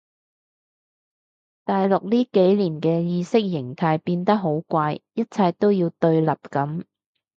[1.63, 6.83] 大陸呢幾年嘅意識形態變得好怪一切都要對立噉